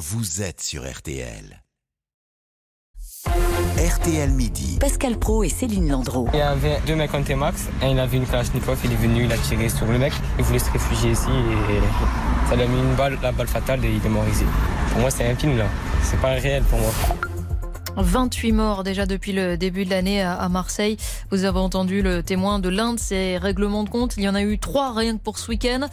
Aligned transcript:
vous 0.00 0.40
êtes 0.40 0.62
sur 0.62 0.90
RTL. 0.90 1.62
RTL 3.76 4.30
Midi. 4.30 4.78
Pascal 4.80 5.18
Pro 5.18 5.44
et 5.44 5.50
Céline 5.50 5.90
Landreau. 5.90 6.26
Il 6.32 6.38
y 6.38 6.42
avait 6.42 6.80
deux 6.86 6.96
mecs 6.96 7.12
en 7.12 7.22
T-Max, 7.22 7.68
et 7.82 7.90
il 7.90 7.98
a 7.98 8.06
vu 8.06 8.16
une 8.16 8.26
Kalachnikov, 8.26 8.78
il 8.82 8.92
est 8.92 8.96
venu, 8.96 9.24
il 9.24 9.32
a 9.32 9.36
tiré 9.36 9.68
sur 9.68 9.84
le 9.84 9.98
mec, 9.98 10.14
il 10.38 10.44
voulait 10.44 10.58
se 10.58 10.70
réfugier 10.70 11.10
ici 11.10 11.28
et 11.28 12.48
ça 12.48 12.56
lui 12.56 12.62
a 12.62 12.66
mis 12.66 12.80
une 12.80 12.94
balle, 12.94 13.18
la 13.22 13.30
balle 13.30 13.48
fatale 13.48 13.84
et 13.84 13.92
il 13.94 14.04
est 14.04 14.08
mort 14.08 14.26
ici. 14.26 14.44
Pour 14.90 15.02
moi, 15.02 15.10
c'est 15.10 15.26
un 15.26 15.36
film 15.36 15.58
là, 15.58 15.66
c'est 16.02 16.18
pas 16.18 16.28
réel 16.28 16.62
pour 16.62 16.78
moi. 16.78 16.92
28 17.96 18.52
morts 18.52 18.84
déjà 18.84 19.06
depuis 19.06 19.32
le 19.32 19.56
début 19.56 19.84
de 19.84 19.90
l'année 19.90 20.22
à 20.22 20.48
Marseille. 20.48 20.96
Vous 21.30 21.44
avez 21.44 21.58
entendu 21.58 22.02
le 22.02 22.22
témoin 22.22 22.58
de 22.58 22.68
l'un 22.68 22.94
de 22.94 22.98
ces 22.98 23.38
règlements 23.38 23.84
de 23.84 23.90
compte. 23.90 24.14
Il 24.16 24.22
y 24.22 24.28
en 24.28 24.34
a 24.34 24.42
eu 24.42 24.58
trois 24.58 24.94
rien 24.94 25.16
que 25.16 25.22
pour 25.22 25.38
ce 25.38 25.50
week-end. 25.50 25.88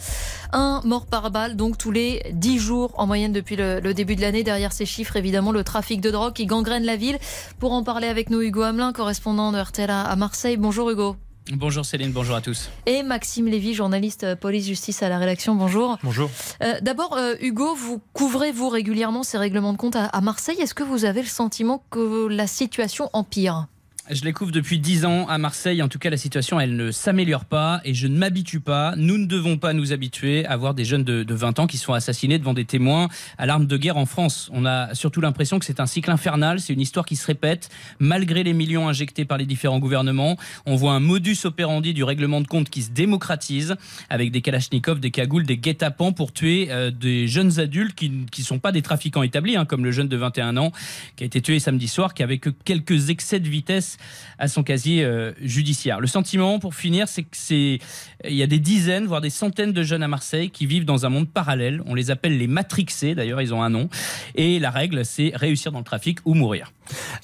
Un 0.52 0.80
mort 0.84 1.06
par 1.06 1.30
balle, 1.30 1.56
donc 1.56 1.78
tous 1.78 1.90
les 1.90 2.22
10 2.32 2.58
jours 2.58 2.92
en 2.96 3.06
moyenne 3.06 3.32
depuis 3.32 3.56
le, 3.56 3.80
début 3.92 4.16
de 4.16 4.20
l'année. 4.20 4.42
Derrière 4.42 4.72
ces 4.72 4.86
chiffres, 4.86 5.16
évidemment, 5.16 5.52
le 5.52 5.64
trafic 5.64 6.00
de 6.00 6.10
drogue 6.10 6.32
qui 6.32 6.46
gangrène 6.46 6.84
la 6.84 6.96
ville. 6.96 7.18
Pour 7.58 7.72
en 7.72 7.82
parler 7.82 8.08
avec 8.08 8.30
nous, 8.30 8.40
Hugo 8.40 8.62
Hamelin, 8.62 8.92
correspondant 8.92 9.52
de 9.52 9.58
RTL 9.58 9.90
à 9.90 10.14
Marseille. 10.16 10.56
Bonjour 10.56 10.90
Hugo. 10.90 11.16
Bonjour 11.52 11.84
Céline, 11.84 12.12
bonjour 12.12 12.36
à 12.36 12.40
tous. 12.40 12.68
Et 12.86 13.02
Maxime 13.02 13.46
Lévy, 13.46 13.72
journaliste 13.72 14.24
euh, 14.24 14.36
police-justice 14.36 15.02
à 15.02 15.08
la 15.08 15.18
rédaction, 15.18 15.54
bonjour. 15.54 15.98
Bonjour. 16.02 16.30
Euh, 16.62 16.74
d'abord, 16.82 17.16
euh, 17.16 17.34
Hugo, 17.40 17.74
vous 17.74 18.00
couvrez, 18.12 18.52
vous, 18.52 18.68
régulièrement 18.68 19.22
ces 19.22 19.38
règlements 19.38 19.72
de 19.72 19.78
compte 19.78 19.96
à 19.96 20.20
Marseille. 20.20 20.60
Est-ce 20.60 20.74
que 20.74 20.82
vous 20.82 21.04
avez 21.04 21.22
le 21.22 21.28
sentiment 21.28 21.82
que 21.90 22.26
la 22.28 22.46
situation 22.46 23.08
empire? 23.12 23.66
Je 24.10 24.24
les 24.24 24.32
couvre 24.32 24.52
depuis 24.52 24.78
10 24.78 25.04
ans 25.04 25.26
à 25.28 25.38
Marseille. 25.38 25.82
En 25.82 25.88
tout 25.88 25.98
cas, 25.98 26.10
la 26.10 26.16
situation, 26.16 26.58
elle 26.58 26.76
ne 26.76 26.90
s'améliore 26.90 27.44
pas 27.44 27.80
et 27.84 27.94
je 27.94 28.06
ne 28.06 28.16
m'habitue 28.16 28.60
pas. 28.60 28.94
Nous 28.96 29.18
ne 29.18 29.26
devons 29.26 29.58
pas 29.58 29.72
nous 29.72 29.92
habituer 29.92 30.46
à 30.46 30.56
voir 30.56 30.74
des 30.74 30.84
jeunes 30.84 31.04
de, 31.04 31.34
20 31.34 31.58
ans 31.58 31.66
qui 31.66 31.78
sont 31.78 31.92
assassinés 31.92 32.38
devant 32.38 32.54
des 32.54 32.64
témoins 32.64 33.08
à 33.36 33.46
l'arme 33.46 33.66
de 33.66 33.76
guerre 33.76 33.96
en 33.96 34.06
France. 34.06 34.48
On 34.52 34.64
a 34.64 34.94
surtout 34.94 35.20
l'impression 35.20 35.58
que 35.58 35.64
c'est 35.64 35.80
un 35.80 35.86
cycle 35.86 36.10
infernal. 36.10 36.60
C'est 36.60 36.72
une 36.72 36.80
histoire 36.80 37.04
qui 37.04 37.16
se 37.16 37.26
répète 37.26 37.68
malgré 37.98 38.42
les 38.42 38.54
millions 38.54 38.88
injectés 38.88 39.24
par 39.24 39.36
les 39.36 39.46
différents 39.46 39.78
gouvernements. 39.78 40.36
On 40.64 40.74
voit 40.74 40.92
un 40.92 41.00
modus 41.00 41.38
operandi 41.44 41.92
du 41.92 42.02
règlement 42.02 42.40
de 42.40 42.46
compte 42.46 42.70
qui 42.70 42.82
se 42.82 42.90
démocratise 42.90 43.76
avec 44.08 44.32
des 44.32 44.40
kalachnikovs, 44.40 45.00
des 45.00 45.10
cagoules, 45.10 45.44
des 45.44 45.58
guet-apens 45.58 46.12
pour 46.12 46.32
tuer 46.32 46.68
euh, 46.70 46.90
des 46.90 47.28
jeunes 47.28 47.60
adultes 47.60 47.94
qui 47.94 48.10
ne 48.10 48.44
sont 48.44 48.58
pas 48.58 48.72
des 48.72 48.82
trafiquants 48.82 49.22
établis, 49.22 49.56
hein, 49.56 49.66
comme 49.66 49.84
le 49.84 49.92
jeune 49.92 50.08
de 50.08 50.16
21 50.16 50.56
ans 50.56 50.72
qui 51.16 51.24
a 51.24 51.26
été 51.26 51.42
tué 51.42 51.58
samedi 51.58 51.88
soir, 51.88 52.14
qui 52.14 52.22
avait 52.22 52.38
que 52.38 52.50
quelques 52.50 53.10
excès 53.10 53.40
de 53.40 53.48
vitesse 53.48 53.97
à 54.38 54.48
son 54.48 54.62
casier 54.62 55.04
euh, 55.04 55.32
judiciaire. 55.40 56.00
Le 56.00 56.06
sentiment, 56.06 56.58
pour 56.58 56.74
finir, 56.74 57.08
c'est 57.08 57.22
que 57.22 57.36
c'est 57.36 57.78
il 58.24 58.34
y 58.34 58.42
a 58.42 58.46
des 58.46 58.58
dizaines, 58.58 59.06
voire 59.06 59.20
des 59.20 59.30
centaines 59.30 59.72
de 59.72 59.82
jeunes 59.82 60.02
à 60.02 60.08
Marseille 60.08 60.50
qui 60.50 60.66
vivent 60.66 60.84
dans 60.84 61.06
un 61.06 61.08
monde 61.08 61.28
parallèle. 61.28 61.82
On 61.86 61.94
les 61.94 62.10
appelle 62.10 62.38
les 62.38 62.46
matrixés, 62.46 63.14
d'ailleurs, 63.14 63.40
ils 63.40 63.54
ont 63.54 63.62
un 63.62 63.70
nom. 63.70 63.88
Et 64.34 64.58
la 64.58 64.70
règle, 64.70 65.04
c'est 65.04 65.32
réussir 65.34 65.72
dans 65.72 65.78
le 65.78 65.84
trafic 65.84 66.18
ou 66.24 66.34
mourir. 66.34 66.72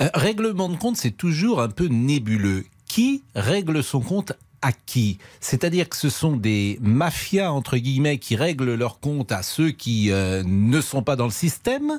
Euh, 0.01 0.09
règlement 0.15 0.69
de 0.69 0.77
compte, 0.77 0.97
c'est 0.97 1.17
toujours 1.17 1.61
un 1.61 1.69
peu 1.69 1.87
nébuleux. 1.87 2.65
Qui 2.89 3.25
règle 3.35 3.83
son 3.83 4.01
compte 4.01 4.33
à 4.63 4.73
qui? 4.73 5.19
C'est-à-dire 5.41 5.89
que 5.89 5.97
ce 5.97 6.09
sont 6.09 6.37
des 6.37 6.79
mafias, 6.81 7.51
entre 7.51 7.77
guillemets, 7.77 8.19
qui 8.19 8.37
règlent 8.37 8.75
leur 8.75 9.01
compte 9.01 9.33
à 9.33 9.43
ceux 9.43 9.71
qui 9.71 10.11
euh, 10.11 10.43
ne 10.47 10.81
sont 10.81 11.03
pas 11.03 11.17
dans 11.17 11.25
le 11.25 11.31
système 11.31 11.99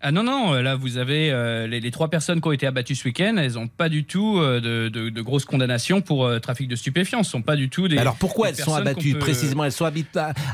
ah 0.00 0.12
non, 0.12 0.22
non, 0.22 0.52
là 0.52 0.76
vous 0.76 0.96
avez 0.96 1.32
euh, 1.32 1.66
les, 1.66 1.90
trois 1.90 2.08
personnes 2.08 2.40
qui 2.40 2.46
ont 2.46 2.52
été 2.52 2.66
abattues 2.66 2.94
ce 2.94 3.04
week-end, 3.04 3.36
elles 3.36 3.54
n'ont 3.54 3.66
pas 3.66 3.88
du 3.88 4.04
tout 4.04 4.38
euh, 4.38 4.60
de, 4.60 5.20
grosses 5.20 5.44
condamnations 5.44 6.00
pour 6.00 6.24
euh, 6.24 6.38
trafic 6.38 6.68
de 6.68 6.76
stupéfiants. 6.76 7.24
Ce 7.24 7.30
sont 7.30 7.42
pas 7.42 7.56
du 7.56 7.68
tout 7.68 7.88
des. 7.88 7.98
Alors 7.98 8.14
pourquoi 8.14 8.50
elles 8.50 8.56
sont 8.56 8.74
abattues 8.74 9.14
précisément? 9.14 9.64
Elles 9.64 9.72
sont 9.72 9.90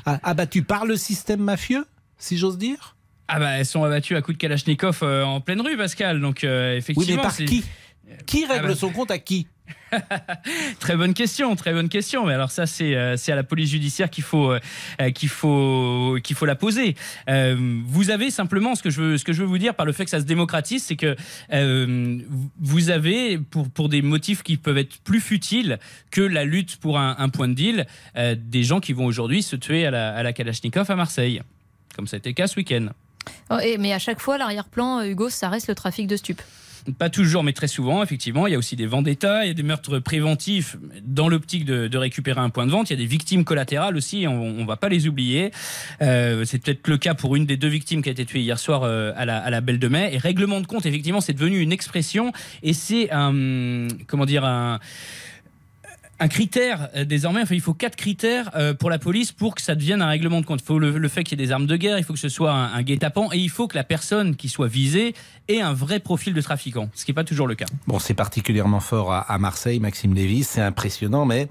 abattues 0.06 0.62
par 0.62 0.86
le 0.86 0.97
système 0.97 1.41
mafieux, 1.41 1.84
si 2.17 2.39
j'ose 2.39 2.56
dire? 2.56 2.97
Ah 3.28 3.39
bah 3.39 3.51
elles 3.59 3.67
sont 3.67 3.84
abattues 3.84 4.17
à 4.17 4.23
coups 4.23 4.39
de 4.39 4.41
Kalachnikov 4.41 5.03
en 5.03 5.41
pleine 5.41 5.61
rue, 5.61 5.77
Pascal. 5.77 6.20
Donc 6.20 6.45
effectivement. 6.45 7.03
Oui, 7.03 7.17
mais 7.17 7.23
par 7.23 7.36
qui? 7.36 7.64
Qui 8.27 8.47
règle 8.47 8.64
ah 8.64 8.69
bah 8.69 8.75
son 8.75 8.91
compte? 8.91 9.11
À 9.11 9.19
qui? 9.19 9.47
très 10.80 10.97
bonne 10.97 11.14
question, 11.14 11.55
très 11.57 11.73
bonne 11.73 11.89
question. 11.89 12.27
Mais 12.27 12.35
alors 12.35 12.51
ça, 12.51 12.67
c'est 12.67 12.95
euh, 12.95 13.17
à 13.27 13.35
la 13.35 13.42
police 13.42 13.70
judiciaire 13.70 14.11
qu'il 14.11 14.25
faut 14.25 14.52
euh, 14.52 15.11
qu'il 15.14 15.29
faut 15.29 16.19
faut 16.35 16.47
la 16.47 16.55
poser. 16.55 16.97
Euh, 17.29 17.80
vous 17.86 18.11
avez 18.11 18.30
simplement 18.30 18.74
ce 18.74 18.83
que 18.83 18.91
je 18.91 19.01
veux 19.01 19.19
ce 19.19 19.24
que 19.24 19.33
je 19.33 19.41
veux 19.41 19.47
vous 19.48 19.58
dire 19.58 19.74
par 19.74 19.86
le 19.86 19.92
fait 19.92 20.05
que 20.05 20.11
ça 20.11 20.20
se 20.20 20.24
démocratise, 20.24 20.85
c'est 20.85 20.97
que 20.97 21.17
vous 22.61 22.91
avez 22.91 23.39
pour 23.39 23.70
pour 23.70 23.89
des 23.89 24.03
motifs 24.03 24.42
qui 24.42 24.57
peuvent 24.57 24.79
être 24.79 24.98
plus 24.98 25.20
futiles 25.20 25.79
que 26.11 26.20
la 26.20 26.45
lutte 26.45 26.77
pour 26.77 26.98
un, 26.98 27.29
point 27.29 27.48
de 27.48 27.55
deal, 27.55 27.86
des 28.36 28.63
gens 28.63 28.80
qui 28.80 28.92
vont 28.92 29.07
aujourd'hui 29.07 29.42
se 29.42 29.57
tuer 29.57 29.86
à 29.86 29.91
la, 29.91 30.14
à 30.14 30.23
la 30.23 30.33
Kalachnikov 30.33 30.91
à 30.91 30.97
Marseille, 30.97 31.42
comme 31.97 32.07
ça 32.07 32.17
a 32.17 32.19
été 32.19 32.30
le 32.30 32.35
cas 32.35 32.47
ce 32.47 32.57
week-end. 32.57 32.89
Oh, 33.51 33.57
mais 33.79 33.92
à 33.92 33.98
chaque 33.98 34.20
fois, 34.20 34.39
l'arrière-plan, 34.39 35.03
Hugo, 35.03 35.29
ça 35.29 35.48
reste 35.48 35.69
le 35.69 35.74
trafic 35.74 36.07
de 36.07 36.17
stupes. 36.17 36.42
Pas 36.98 37.08
toujours, 37.08 37.42
mais 37.42 37.55
très 37.55 37.68
souvent, 37.68 38.02
effectivement. 38.02 38.46
Il 38.46 38.52
y 38.52 38.55
a 38.55 38.58
aussi 38.58 38.77
des 38.77 38.86
vendettas, 38.86 39.45
il 39.45 39.48
y 39.48 39.50
a 39.50 39.55
des 39.55 39.62
meurtres 39.62 40.00
préventifs 40.00 40.77
dans 41.02 41.30
l'optique 41.30 41.64
de, 41.64 41.96
récupérer 41.96 42.40
un 42.40 42.50
point 42.50 42.67
de 42.67 42.70
vente. 42.70 42.90
Il 42.90 42.92
y 42.92 42.96
a 42.96 42.98
des 42.98 43.06
victimes 43.06 43.45
collatérales 43.45 43.96
aussi, 43.96 44.27
on 44.28 44.52
ne 44.52 44.67
va 44.67 44.77
pas 44.77 44.90
les 44.90 45.08
oublier. 45.08 45.50
Euh, 46.02 46.44
c'est 46.44 46.58
peut-être 46.58 46.86
le 46.89 46.98
cas 46.98 47.14
pour 47.14 47.36
une 47.36 47.46
des 47.46 47.56
deux 47.56 47.68
victimes 47.68 48.02
qui 48.02 48.11
a 48.11 48.12
été 48.12 48.27
tuée 48.27 48.40
hier 48.40 48.58
soir 48.58 48.83
euh, 48.83 49.12
à, 49.17 49.24
la, 49.24 49.39
à 49.39 49.48
la 49.48 49.61
Belle 49.62 49.78
de 49.78 49.89
Mai. 49.89 50.11
Et 50.12 50.18
règlement 50.18 50.61
de 50.61 50.67
compte, 50.67 50.84
effectivement, 50.84 51.23
c'est 51.23 51.33
devenu 51.33 51.61
une 51.61 51.73
expression 51.73 52.33
et 52.62 52.74
c'est 52.74 53.11
un, 53.11 53.89
comment 54.06 54.27
dire, 54.27 54.44
un 54.44 54.78
un 56.24 56.29
critère 56.29 56.89
euh, 56.96 57.05
désormais, 57.05 57.42
enfin, 57.42 57.55
il 57.55 57.61
faut 57.61 57.74
quatre 57.74 57.96
critères 57.96 58.51
euh, 58.57 58.73
pour 58.73 58.89
la 58.89 58.98
police 58.98 59.30
pour 59.30 59.55
que 59.55 59.61
ça 59.61 59.74
devienne 59.74 60.01
un 60.01 60.07
règlement 60.07 60.40
de 60.40 60.46
compte. 60.46 60.61
Il 60.62 60.64
faut 60.64 60.79
le, 60.79 61.08
fait 61.08 61.23
qu'il 61.23 61.39
y 61.39 61.42
ait 61.42 61.46
des 61.46 61.52
armes 61.52 61.67
de 61.67 61.77
guerre, 61.77 61.98
il 61.98 62.05
faut 62.05 62.14
que 62.14 62.18
ce 62.18 62.30
soit 62.30 62.51
un, 62.51 62.83
guet-apens 62.83 63.29
et 63.33 63.39
il 63.39 63.51
faut 63.51 63.68
que 63.68 63.77
la 63.77 63.85
personne 63.85 64.35
qui 64.35 64.48
soit 64.48 64.67
visée 64.67 65.14
ait 65.48 65.61
un 65.61 65.74
vrai 65.74 66.01
profil 66.01 66.33
de 66.33 66.40
trafiquant, 66.40 66.89
ce 66.95 67.05
qui 67.05 67.11
n'est 67.11 67.14
pas 67.14 67.24
toujours 67.24 67.46
le 67.46 67.55
cas. 67.55 67.67
Bon, 67.86 67.98
c'est 67.98 68.14
particulièrement 68.14 68.80
fort 68.80 69.12
à, 69.12 69.39
Marseille, 69.39 69.80
Maxime 69.80 70.14
Lévy, 70.14 70.45
c'est 70.45 70.62
impressionnant, 70.62 71.27
mais, 71.27 71.48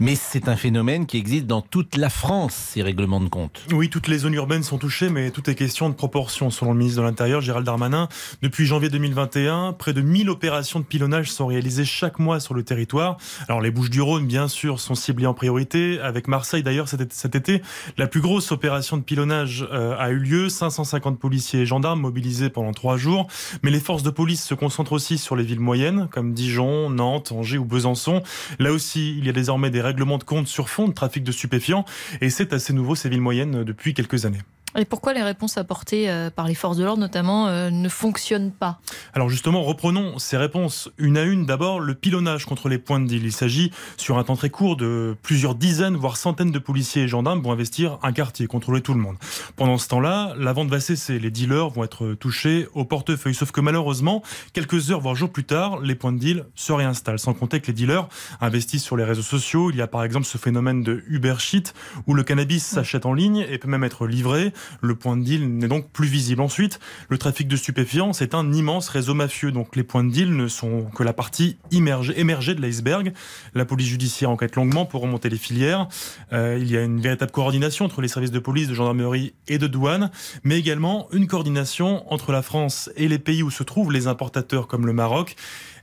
mais 0.00 0.16
c'est 0.16 0.48
un 0.48 0.56
phénomène 0.56 1.06
qui 1.06 1.18
existe 1.18 1.46
dans 1.46 1.60
toute 1.60 1.96
la 1.96 2.10
France, 2.10 2.54
ces 2.54 2.82
règlements 2.82 3.20
de 3.20 3.28
compte. 3.28 3.64
Oui, 3.70 3.88
toutes 3.88 4.08
les 4.08 4.18
zones 4.18 4.34
urbaines 4.34 4.64
sont 4.64 4.78
touchées, 4.78 5.08
mais 5.08 5.30
tout 5.30 5.48
est 5.48 5.54
question 5.54 5.88
de 5.88 5.94
proportion. 5.94 6.50
Selon 6.50 6.72
le 6.72 6.78
ministre 6.78 7.00
de 7.00 7.06
l'Intérieur, 7.06 7.40
Gérald 7.40 7.64
Darmanin, 7.64 8.08
depuis 8.42 8.66
janvier 8.66 8.88
2021, 8.88 9.74
près 9.74 9.92
de 9.92 10.00
1000 10.00 10.30
opérations 10.30 10.80
de 10.80 10.84
pilonnage 10.84 11.30
sont 11.30 11.46
réalisées 11.46 11.84
chaque 11.84 12.18
mois 12.18 12.40
sur 12.40 12.54
le 12.54 12.64
territoire. 12.64 13.18
Alors 13.46 13.60
les 13.60 13.70
Bouches 13.70 13.90
du 13.90 14.00
Rhône, 14.00 14.15
bien 14.24 14.48
sûr, 14.48 14.80
sont 14.80 14.94
ciblés 14.94 15.26
en 15.26 15.34
priorité. 15.34 16.00
Avec 16.00 16.28
Marseille, 16.28 16.62
d'ailleurs, 16.62 16.88
cet, 16.88 17.34
été, 17.34 17.62
la 17.98 18.06
plus 18.06 18.20
grosse 18.20 18.52
opération 18.52 18.96
de 18.96 19.02
pilonnage 19.02 19.66
euh, 19.72 19.96
a 19.98 20.10
eu 20.10 20.18
lieu. 20.18 20.48
550 20.48 21.18
policiers 21.18 21.60
et 21.60 21.66
gendarmes 21.66 22.00
mobilisés 22.00 22.48
pendant 22.48 22.72
trois 22.72 22.96
jours. 22.96 23.26
Mais 23.62 23.70
les 23.70 23.80
forces 23.80 24.02
de 24.02 24.10
police 24.10 24.42
se 24.44 24.54
concentrent 24.54 24.92
aussi 24.92 25.18
sur 25.18 25.36
les 25.36 25.44
villes 25.44 25.60
moyennes, 25.60 26.08
comme 26.10 26.32
Dijon, 26.32 26.88
Nantes, 26.88 27.32
Angers 27.32 27.58
ou 27.58 27.64
Besançon. 27.64 28.22
Là 28.58 28.72
aussi, 28.72 29.16
il 29.18 29.26
y 29.26 29.28
a 29.28 29.32
désormais 29.32 29.70
des 29.70 29.80
règlements 29.80 30.18
de 30.18 30.24
compte 30.24 30.46
sur 30.46 30.68
fond 30.68 30.88
de 30.88 30.94
trafic 30.94 31.22
de 31.24 31.32
stupéfiants. 31.32 31.84
Et 32.20 32.30
c'est 32.30 32.52
assez 32.52 32.72
nouveau, 32.72 32.94
ces 32.94 33.08
villes 33.08 33.20
moyennes, 33.20 33.64
depuis 33.64 33.92
quelques 33.92 34.24
années. 34.24 34.40
Et 34.78 34.84
pourquoi 34.84 35.14
les 35.14 35.22
réponses 35.22 35.56
apportées 35.56 36.10
euh, 36.10 36.30
par 36.30 36.46
les 36.46 36.54
forces 36.54 36.76
de 36.76 36.84
l'ordre, 36.84 37.00
notamment, 37.00 37.48
euh, 37.48 37.70
ne 37.70 37.88
fonctionnent 37.88 38.52
pas? 38.52 38.78
Alors 39.14 39.30
justement, 39.30 39.62
reprenons 39.62 40.18
ces 40.18 40.36
réponses 40.36 40.90
une 40.98 41.16
à 41.16 41.22
une. 41.22 41.46
D'abord, 41.46 41.80
le 41.80 41.94
pilonnage 41.94 42.44
contre 42.44 42.68
les 42.68 42.78
points 42.78 43.00
de 43.00 43.06
deal. 43.06 43.24
Il 43.24 43.32
s'agit, 43.32 43.70
sur 43.96 44.18
un 44.18 44.24
temps 44.24 44.36
très 44.36 44.50
court, 44.50 44.76
de 44.76 45.16
plusieurs 45.22 45.54
dizaines, 45.54 45.96
voire 45.96 46.16
centaines 46.16 46.50
de 46.50 46.58
policiers 46.58 47.04
et 47.04 47.08
gendarmes 47.08 47.42
pour 47.42 47.52
investir 47.52 47.98
un 48.02 48.12
quartier, 48.12 48.46
contrôler 48.46 48.82
tout 48.82 48.92
le 48.92 49.00
monde. 49.00 49.16
Pendant 49.56 49.78
ce 49.78 49.88
temps-là, 49.88 50.34
la 50.38 50.52
vente 50.52 50.68
va 50.68 50.80
cesser. 50.80 51.18
Les 51.18 51.30
dealers 51.30 51.70
vont 51.70 51.84
être 51.84 52.14
touchés 52.14 52.68
au 52.74 52.84
portefeuille. 52.84 53.34
Sauf 53.34 53.52
que 53.52 53.60
malheureusement, 53.60 54.22
quelques 54.52 54.90
heures, 54.90 55.00
voire 55.00 55.14
jours 55.14 55.30
plus 55.30 55.44
tard, 55.44 55.80
les 55.80 55.94
points 55.94 56.12
de 56.12 56.18
deal 56.18 56.44
se 56.54 56.72
réinstallent. 56.72 57.18
Sans 57.18 57.32
compter 57.32 57.60
que 57.60 57.68
les 57.68 57.72
dealers 57.72 58.08
investissent 58.40 58.84
sur 58.84 58.96
les 58.96 59.04
réseaux 59.04 59.22
sociaux. 59.22 59.70
Il 59.70 59.76
y 59.76 59.82
a 59.82 59.86
par 59.86 60.04
exemple 60.04 60.26
ce 60.26 60.36
phénomène 60.36 60.82
de 60.82 61.02
Uber 61.08 61.36
Sheet, 61.38 61.72
où 62.06 62.14
le 62.14 62.22
cannabis 62.22 62.64
s'achète 62.64 63.06
en 63.06 63.14
ligne 63.14 63.46
et 63.48 63.58
peut 63.58 63.68
même 63.68 63.84
être 63.84 64.06
livré. 64.06 64.52
Le 64.80 64.94
point 64.94 65.16
de 65.16 65.22
deal 65.22 65.48
n'est 65.48 65.68
donc 65.68 65.90
plus 65.90 66.08
visible. 66.08 66.40
Ensuite, 66.40 66.80
le 67.08 67.18
trafic 67.18 67.48
de 67.48 67.56
stupéfiants, 67.56 68.12
c'est 68.12 68.34
un 68.34 68.52
immense 68.52 68.88
réseau 68.88 69.14
mafieux. 69.14 69.52
Donc 69.52 69.76
les 69.76 69.82
points 69.82 70.04
de 70.04 70.10
deal 70.10 70.36
ne 70.36 70.48
sont 70.48 70.84
que 70.94 71.02
la 71.02 71.12
partie 71.12 71.58
émergée 71.70 72.54
de 72.54 72.60
l'iceberg. 72.60 73.12
La 73.54 73.64
police 73.64 73.88
judiciaire 73.88 74.30
enquête 74.30 74.56
longuement 74.56 74.86
pour 74.86 75.02
remonter 75.02 75.28
les 75.28 75.38
filières. 75.38 75.88
Euh, 76.32 76.58
il 76.60 76.70
y 76.70 76.76
a 76.76 76.82
une 76.82 77.00
véritable 77.00 77.32
coordination 77.32 77.84
entre 77.84 78.00
les 78.00 78.08
services 78.08 78.30
de 78.30 78.38
police, 78.38 78.68
de 78.68 78.74
gendarmerie 78.74 79.34
et 79.48 79.58
de 79.58 79.66
douane, 79.66 80.10
mais 80.44 80.58
également 80.58 81.08
une 81.12 81.26
coordination 81.26 82.10
entre 82.12 82.32
la 82.32 82.42
France 82.42 82.90
et 82.96 83.08
les 83.08 83.18
pays 83.18 83.42
où 83.42 83.50
se 83.50 83.62
trouvent 83.62 83.92
les 83.92 84.06
importateurs 84.06 84.66
comme 84.66 84.86
le 84.86 84.92
Maroc. 84.92 85.36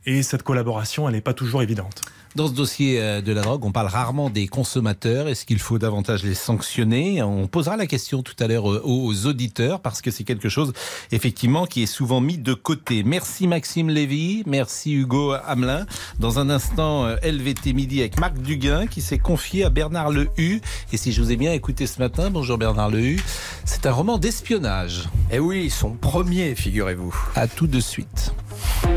Et 0.06 0.24
cette 0.24 0.44
collaboration, 0.44 1.08
elle 1.08 1.16
n'est 1.16 1.22
pas 1.22 1.34
toujours 1.34 1.62
évidente. 1.62 2.02
Dans 2.36 2.48
ce 2.48 2.54
dossier 2.54 3.00
euh, 3.00 3.22
de 3.22 3.32
la 3.32 3.42
drogue, 3.42 3.64
on 3.64 3.72
parle 3.72 3.86
rarement 3.86 4.32
des 4.32 4.48
consommateurs. 4.48 5.28
Est-ce 5.28 5.46
qu'il 5.46 5.60
faut 5.60 5.78
davantage 5.78 6.24
les 6.24 6.34
sanctionner? 6.34 7.22
On 7.22 7.46
posera 7.46 7.78
la 7.78 7.86
question 7.86 8.24
tout 8.24 8.34
à 8.40 8.48
l'heure 8.48 8.72
euh, 8.72 8.82
aux 8.84 9.28
auditeurs 9.28 9.82
parce 9.82 10.02
que 10.02 10.10
c'est 10.10 10.24
quelque 10.24 10.50
chose 10.50 10.74
effectivement 11.12 11.68
qui 11.68 11.84
est 11.84 11.88
souvent 11.88 12.22
mis 12.22 12.40
de 12.40 12.56
côté. 12.56 13.04
Merci 13.04 13.48
Maxime 13.48 13.92
Lévy, 13.92 14.42
merci 14.48 14.94
Hugo 14.94 15.34
Hamelin. 15.46 15.86
Dans 16.18 16.40
un 16.40 16.50
instant, 16.50 17.06
euh, 17.06 17.18
LVT 17.24 17.74
Midi 17.74 18.00
avec 18.00 18.20
Marc 18.20 18.40
Duguin 18.40 18.88
qui 18.88 19.02
s'est 19.02 19.20
confié 19.20 19.64
à 19.64 19.70
Bernard 19.70 20.10
Lehu. 20.10 20.60
Et 20.92 20.98
si 20.98 21.12
je 21.12 21.22
vous 21.22 21.32
ai 21.32 21.36
bien 21.36 21.54
écouté 21.54 21.86
ce 21.86 22.00
matin, 22.00 22.32
bonjour 22.32 22.58
Bernard 22.58 22.90
Lehu, 22.90 23.22
c'est 23.64 23.86
un 23.86 23.92
roman 23.92 24.18
d'espionnage. 24.18 25.08
Eh 25.32 25.38
oui, 25.38 25.70
son 25.70 25.92
premier, 25.92 26.56
figurez-vous. 26.56 27.16
À 27.36 27.48
tout 27.48 27.68
de 27.68 27.80
suite. 27.80 28.34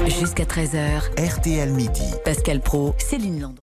Jusqu'à 0.07 0.45
13h, 0.45 1.03
RTL 1.19 1.71
Midi. 1.73 2.11
Pascal 2.25 2.61
Pro, 2.61 2.95
Céline 2.99 3.41
Landreau. 3.41 3.66